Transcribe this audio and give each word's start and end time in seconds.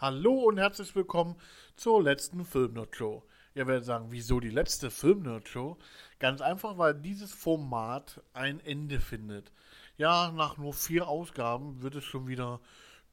Hallo 0.00 0.44
und 0.44 0.58
herzlich 0.58 0.94
willkommen 0.94 1.34
zur 1.74 2.00
letzten 2.00 2.44
Filmnerd-Show. 2.44 3.24
Ihr 3.56 3.66
werdet 3.66 3.84
sagen, 3.84 4.06
wieso 4.10 4.38
die 4.38 4.48
letzte 4.48 4.92
Filmnerd-Show? 4.92 5.76
Ganz 6.20 6.40
einfach, 6.40 6.78
weil 6.78 6.94
dieses 6.94 7.32
Format 7.32 8.22
ein 8.32 8.60
Ende 8.60 9.00
findet. 9.00 9.50
Ja, 9.96 10.30
nach 10.30 10.56
nur 10.56 10.72
vier 10.72 11.08
Ausgaben 11.08 11.82
wird 11.82 11.96
es 11.96 12.04
schon 12.04 12.28
wieder 12.28 12.60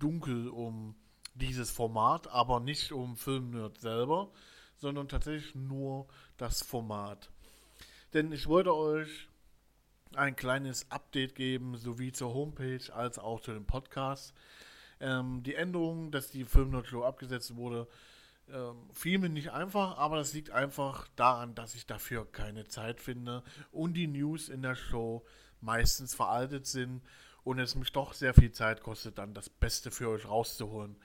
dunkel 0.00 0.48
um 0.48 0.96
dieses 1.34 1.70
Format, 1.70 2.26
aber 2.26 2.58
nicht 2.58 2.90
um 2.90 3.16
Filmnerd 3.16 3.78
selber, 3.78 4.32
sondern 4.76 5.06
tatsächlich 5.06 5.54
nur 5.54 6.08
das 6.36 6.64
Format. 6.64 7.30
Denn 8.12 8.32
ich 8.32 8.48
wollte 8.48 8.74
euch 8.74 9.28
ein 10.16 10.34
kleines 10.34 10.90
Update 10.90 11.36
geben, 11.36 11.76
sowie 11.76 12.10
zur 12.10 12.34
Homepage 12.34 12.92
als 12.92 13.20
auch 13.20 13.40
zu 13.40 13.52
dem 13.52 13.66
Podcast. 13.66 14.34
Ähm, 15.02 15.42
die 15.42 15.56
Änderung, 15.56 16.12
dass 16.12 16.30
die 16.30 16.44
Film 16.44 16.82
Show 16.84 17.02
abgesetzt 17.02 17.56
wurde, 17.56 17.88
ähm, 18.48 18.88
fiel 18.92 19.18
mir 19.18 19.28
nicht 19.28 19.50
einfach, 19.50 19.98
aber 19.98 20.16
das 20.16 20.32
liegt 20.32 20.50
einfach 20.50 21.08
daran, 21.16 21.56
dass 21.56 21.74
ich 21.74 21.86
dafür 21.86 22.30
keine 22.30 22.68
Zeit 22.68 23.00
finde 23.00 23.42
und 23.72 23.94
die 23.94 24.06
News 24.06 24.48
in 24.48 24.62
der 24.62 24.76
Show 24.76 25.24
meistens 25.60 26.14
veraltet 26.14 26.66
sind 26.66 27.02
und 27.42 27.58
es 27.58 27.74
mich 27.74 27.92
doch 27.92 28.12
sehr 28.12 28.32
viel 28.32 28.52
Zeit 28.52 28.82
kostet, 28.82 29.18
dann 29.18 29.34
das 29.34 29.50
Beste 29.50 29.90
für 29.90 30.08
euch 30.08 30.28
rauszuholen. 30.28 30.96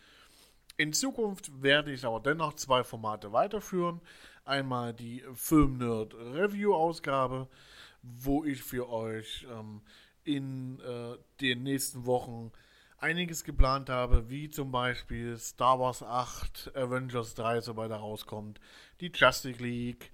In 0.78 0.94
Zukunft 0.94 1.64
werde 1.64 1.92
ich 1.92 2.06
aber 2.06 2.20
dennoch 2.20 2.54
zwei 2.54 2.84
Formate 2.84 3.34
weiterführen. 3.34 4.00
Einmal 4.46 4.94
die 4.94 5.24
Film 5.34 5.80
Nerd 5.80 6.14
Review 6.14 6.76
Ausgabe, 6.76 7.48
wo 8.04 8.46
ich 8.46 8.62
für 8.62 8.90
euch 8.90 9.48
ähm, 9.50 9.82
in 10.24 10.80
äh, 10.82 11.18
den 11.42 11.64
nächsten 11.64 12.06
Wochen 12.06 12.52
einiges 13.00 13.44
geplant 13.44 13.90
habe, 13.90 14.30
wie 14.30 14.50
zum 14.50 14.72
Beispiel 14.72 15.38
Star 15.38 15.80
Wars 15.80 16.04
8, 16.04 16.72
Avengers 16.76 17.36
3, 17.36 17.62
sobald 17.62 17.92
er 17.92 17.98
rauskommt, 17.98 18.60
die 19.02 19.12
Justice 19.14 19.62
League, 19.62 20.12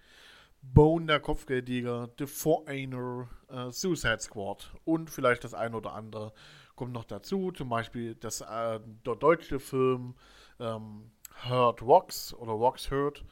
Bone, 0.61 1.05
der 1.05 1.19
Kopfgeldjäger, 1.19 2.09
The 2.17 2.25
Foreigner, 2.25 3.27
äh, 3.49 3.71
Suicide 3.71 4.19
Squad 4.19 4.73
und 4.85 5.09
vielleicht 5.09 5.43
das 5.43 5.53
ein 5.53 5.75
oder 5.75 5.93
andere 5.93 6.33
kommt 6.75 6.93
noch 6.93 7.05
dazu, 7.05 7.51
zum 7.51 7.69
Beispiel 7.69 8.15
das, 8.15 8.41
äh, 8.41 8.79
der 9.05 9.15
deutsche 9.15 9.59
Film 9.59 10.15
ähm, 10.59 11.11
Hurt 11.47 11.81
Rocks 11.81 12.33
oder 12.33 12.53
Rocks 12.53 12.89
Hurt, 12.91 13.23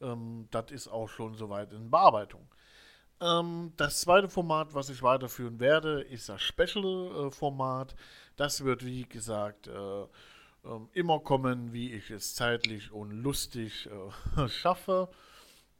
ähm, 0.00 0.48
das 0.50 0.70
ist 0.70 0.88
auch 0.88 1.08
schon 1.08 1.34
soweit 1.34 1.72
in 1.72 1.90
Bearbeitung. 1.90 2.48
Ähm, 3.20 3.72
das 3.76 4.00
zweite 4.00 4.28
Format, 4.28 4.74
was 4.74 4.88
ich 4.88 5.02
weiterführen 5.02 5.60
werde, 5.60 6.00
ist 6.02 6.28
das 6.28 6.40
Special-Format. 6.42 7.92
Äh, 7.92 7.96
das 8.36 8.64
wird, 8.64 8.84
wie 8.84 9.04
gesagt, 9.04 9.66
äh, 9.66 10.02
äh, 10.02 10.06
immer 10.92 11.20
kommen, 11.20 11.72
wie 11.72 11.92
ich 11.92 12.10
es 12.10 12.34
zeitlich 12.34 12.92
und 12.92 13.10
lustig 13.10 13.88
äh, 14.36 14.48
schaffe. 14.48 15.08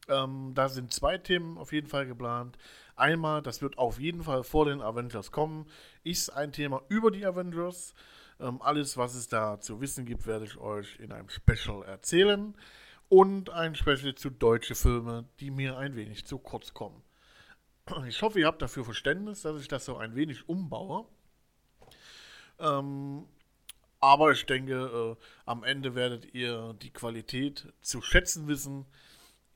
Ähm, 0.08 0.52
da 0.54 0.68
sind 0.68 0.92
zwei 0.92 1.18
Themen 1.18 1.58
auf 1.58 1.72
jeden 1.72 1.86
Fall 1.86 2.06
geplant. 2.06 2.58
Einmal, 2.96 3.42
das 3.42 3.62
wird 3.62 3.78
auf 3.78 3.98
jeden 3.98 4.22
Fall 4.22 4.44
vor 4.44 4.66
den 4.66 4.82
Avengers 4.82 5.30
kommen, 5.32 5.66
ist 6.04 6.30
ein 6.30 6.52
Thema 6.52 6.82
über 6.88 7.10
die 7.10 7.24
Avengers. 7.24 7.94
Ähm, 8.38 8.60
alles, 8.62 8.96
was 8.96 9.14
es 9.14 9.28
da 9.28 9.60
zu 9.60 9.80
wissen 9.80 10.04
gibt, 10.04 10.26
werde 10.26 10.44
ich 10.46 10.58
euch 10.58 10.98
in 10.98 11.12
einem 11.12 11.28
Special 11.28 11.82
erzählen. 11.84 12.54
Und 13.08 13.50
ein 13.50 13.74
Special 13.74 14.14
zu 14.14 14.30
deutschen 14.30 14.76
Filmen, 14.76 15.28
die 15.40 15.50
mir 15.50 15.76
ein 15.76 15.96
wenig 15.96 16.26
zu 16.26 16.38
kurz 16.38 16.74
kommen. 16.74 17.02
Ich 18.08 18.22
hoffe, 18.22 18.40
ihr 18.40 18.46
habt 18.46 18.62
dafür 18.62 18.84
Verständnis, 18.84 19.42
dass 19.42 19.60
ich 19.60 19.68
das 19.68 19.84
so 19.84 19.96
ein 19.96 20.14
wenig 20.14 20.48
umbaue. 20.48 21.06
Ähm, 22.58 23.26
aber 24.00 24.32
ich 24.32 24.46
denke, 24.46 25.16
äh, 25.18 25.24
am 25.44 25.64
Ende 25.64 25.94
werdet 25.94 26.34
ihr 26.34 26.74
die 26.80 26.92
Qualität 26.92 27.72
zu 27.80 28.00
schätzen 28.00 28.48
wissen. 28.48 28.86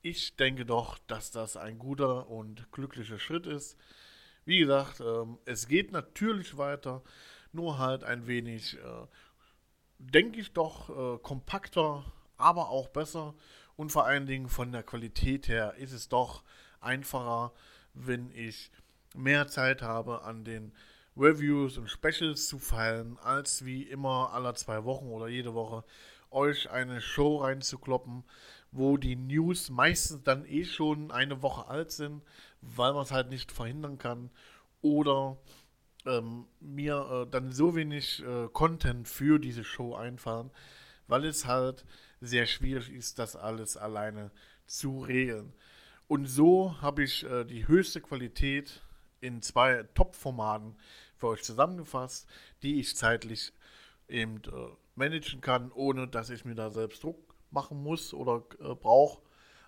Ich 0.03 0.37
denke 0.37 0.67
doch, 0.67 0.99
dass 1.07 1.31
das 1.31 1.57
ein 1.57 1.79
guter 1.79 2.29
und 2.29 2.71
glücklicher 2.73 3.19
Schritt 3.19 3.47
ist. 3.47 3.79
Wie 4.45 4.59
gesagt, 4.59 5.01
ähm, 5.01 5.39
es 5.47 5.67
geht 5.67 5.93
natürlich 5.93 6.59
weiter, 6.59 7.03
nur 7.53 7.79
halt 7.79 8.05
ein 8.05 8.27
wenig, 8.27 8.77
äh, 8.77 9.07
denke 9.99 10.41
ich 10.41 10.53
doch, 10.53 10.91
äh, 10.91 11.19
kompakter, 11.19 12.05
aber 12.37 12.69
auch 12.69 12.89
besser. 12.89 13.35
Und 13.77 13.91
vor 13.93 14.05
allen 14.05 14.27
Dingen 14.27 14.49
von 14.49 14.73
der 14.73 14.83
Qualität 14.83 15.49
her 15.49 15.75
ist 15.79 15.93
es 15.93 16.09
doch 16.09 16.43
einfacher, 16.81 17.53
wenn 17.95 18.31
ich 18.31 18.71
mehr 19.15 19.47
Zeit 19.49 19.83
habe, 19.83 20.23
an 20.23 20.45
den 20.45 20.73
Reviews 21.17 21.79
und 21.79 21.89
Specials 21.89 22.49
zu 22.49 22.59
feilen, 22.59 23.19
als 23.19 23.65
wie 23.65 23.85
immer 23.85 24.33
alle 24.33 24.53
zwei 24.55 24.85
Wochen 24.85 25.07
oder 25.07 25.29
jede 25.29 25.55
Woche 25.55 25.85
euch 26.31 26.71
eine 26.71 27.01
Show 27.01 27.37
reinzukloppen, 27.37 28.25
wo 28.73 28.97
die 28.97 29.15
News 29.15 29.71
meistens 29.71 30.25
dann 30.25 30.45
eh 30.47 30.65
schon 30.65 31.13
eine 31.13 31.43
Woche 31.43 31.69
alt 31.69 31.93
sind, 31.93 32.23
weil 32.61 32.93
man 32.93 33.05
es 33.05 33.13
halt 33.13 33.31
nicht 33.31 33.53
verhindern 33.53 33.99
kann 33.99 34.31
oder 34.83 35.39
ähm, 36.07 36.47
mir 36.61 37.27
äh, 37.27 37.31
dann 37.31 37.53
so 37.53 37.77
wenig 37.77 38.23
äh, 38.25 38.49
Content 38.53 39.09
für 39.09 39.39
diese 39.39 39.63
Show 39.63 39.95
einfahren, 39.95 40.51
weil 41.07 41.25
es 41.25 41.47
halt 41.47 41.85
sehr 42.21 42.47
schwierig 42.47 42.91
ist, 42.91 43.21
das 43.21 43.37
alles 43.37 43.77
alleine 43.77 44.33
zu 44.67 45.01
regeln. 45.01 45.53
Und 46.07 46.27
so 46.27 46.81
habe 46.81 47.03
ich 47.03 47.25
äh, 47.25 47.45
die 47.45 47.67
höchste 47.67 48.01
Qualität 48.01 48.83
in 49.21 49.41
zwei 49.41 49.85
Top-Formaten 49.95 50.77
für 51.17 51.29
euch 51.29 51.43
zusammengefasst, 51.43 52.29
die 52.63 52.79
ich 52.81 52.97
zeitlich 52.97 53.53
eben 54.09 54.43
äh, 54.45 54.69
managen 54.95 55.41
kann, 55.41 55.73
ohne 55.73 56.07
dass 56.09 56.31
ich 56.31 56.45
mir 56.45 56.55
da 56.55 56.71
selbst 56.71 57.03
Druck 57.03 57.35
machen 57.51 57.83
muss 57.83 58.13
oder 58.13 58.45
äh, 58.61 58.75
brauche. 58.75 59.23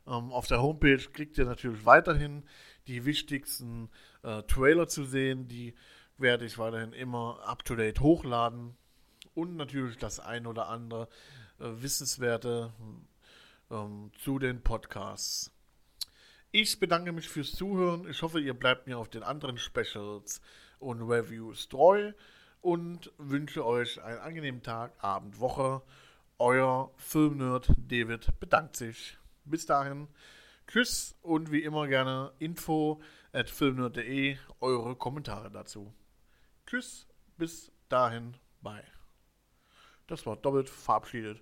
Ähm, 0.06 0.32
auf 0.32 0.46
der 0.46 0.60
Homepage 0.60 0.98
kriegt 0.98 1.38
ihr 1.38 1.46
natürlich 1.46 1.84
weiterhin 1.86 2.44
die 2.86 3.04
wichtigsten 3.04 3.88
äh, 4.22 4.42
Trailer 4.42 4.88
zu 4.88 5.04
sehen. 5.04 5.48
Die 5.48 5.74
werde 6.18 6.44
ich 6.44 6.58
weiterhin 6.58 6.92
immer 6.92 7.40
up-to-date 7.44 8.00
hochladen. 8.00 8.76
Und 9.34 9.56
natürlich 9.56 9.98
das 9.98 10.20
ein 10.20 10.46
oder 10.46 10.68
andere 10.68 11.08
äh, 11.58 11.64
Wissenswerte 11.82 12.72
ähm, 13.70 14.10
zu 14.18 14.38
den 14.38 14.62
Podcasts. 14.62 15.55
Ich 16.52 16.78
bedanke 16.78 17.12
mich 17.12 17.28
fürs 17.28 17.52
Zuhören. 17.52 18.08
Ich 18.08 18.22
hoffe, 18.22 18.40
ihr 18.40 18.54
bleibt 18.54 18.86
mir 18.86 18.98
auf 18.98 19.08
den 19.08 19.22
anderen 19.22 19.58
Specials 19.58 20.40
und 20.78 21.02
Reviews 21.02 21.68
treu 21.68 22.12
und 22.60 23.12
wünsche 23.18 23.66
euch 23.66 24.02
einen 24.02 24.20
angenehmen 24.20 24.62
Tag, 24.62 24.92
Abend, 25.02 25.40
Woche. 25.40 25.82
Euer 26.38 26.92
Filmnerd 26.96 27.72
David 27.76 28.38
bedankt 28.40 28.76
sich. 28.76 29.18
Bis 29.44 29.66
dahin. 29.66 30.08
Tschüss 30.66 31.14
und 31.22 31.52
wie 31.52 31.62
immer 31.62 31.88
gerne 31.88 32.32
info 32.38 33.00
at 33.32 33.50
filmnerd.de 33.50 34.36
eure 34.60 34.96
Kommentare 34.96 35.50
dazu. 35.50 35.94
Tschüss, 36.66 37.06
bis 37.36 37.70
dahin, 37.88 38.36
bye. 38.62 38.82
Das 40.06 40.26
war 40.26 40.36
doppelt 40.36 40.68
verabschiedet. 40.68 41.40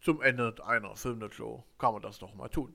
Zum 0.00 0.20
Ende 0.22 0.54
einer 0.64 0.96
Filmnerd-Show 0.96 1.64
kann 1.78 1.92
man 1.92 2.02
das 2.02 2.18
doch 2.18 2.34
mal 2.34 2.48
tun. 2.48 2.74